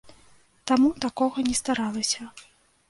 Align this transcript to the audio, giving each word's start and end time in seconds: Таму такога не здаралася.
Таму 0.71 0.89
такога 1.05 1.47
не 1.51 1.55
здаралася. 1.61 2.21